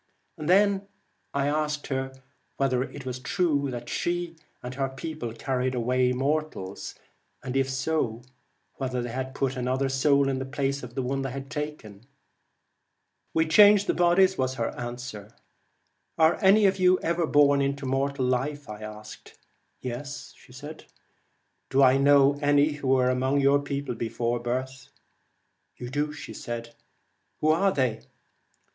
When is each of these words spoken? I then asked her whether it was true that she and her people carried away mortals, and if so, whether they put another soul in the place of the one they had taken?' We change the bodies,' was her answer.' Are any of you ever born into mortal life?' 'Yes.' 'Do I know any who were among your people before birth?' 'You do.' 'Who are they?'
I 0.39 0.45
then 0.45 0.87
asked 1.35 1.85
her 1.85 2.11
whether 2.57 2.81
it 2.81 3.05
was 3.05 3.19
true 3.19 3.69
that 3.69 3.87
she 3.87 4.35
and 4.63 4.73
her 4.73 4.89
people 4.89 5.31
carried 5.31 5.75
away 5.75 6.11
mortals, 6.11 6.95
and 7.43 7.55
if 7.55 7.69
so, 7.69 8.23
whether 8.77 9.03
they 9.03 9.31
put 9.35 9.55
another 9.55 9.89
soul 9.89 10.27
in 10.27 10.39
the 10.39 10.45
place 10.45 10.81
of 10.81 10.95
the 10.95 11.03
one 11.03 11.21
they 11.21 11.29
had 11.29 11.51
taken?' 11.51 12.01
We 13.35 13.47
change 13.47 13.85
the 13.85 13.93
bodies,' 13.93 14.39
was 14.39 14.55
her 14.55 14.69
answer.' 14.69 15.35
Are 16.17 16.37
any 16.43 16.65
of 16.65 16.79
you 16.79 16.99
ever 17.01 17.27
born 17.27 17.61
into 17.61 17.85
mortal 17.85 18.25
life?' 18.25 18.65
'Yes.' 19.81 20.33
'Do 21.69 21.83
I 21.83 21.97
know 21.97 22.39
any 22.41 22.71
who 22.71 22.87
were 22.87 23.11
among 23.11 23.39
your 23.39 23.59
people 23.61 23.93
before 23.93 24.39
birth?' 24.39 24.87
'You 25.77 25.91
do.' 25.91 26.11
'Who 27.39 27.49
are 27.49 27.71
they?' 27.71 28.01